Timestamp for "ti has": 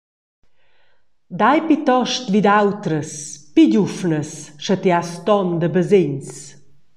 4.81-5.11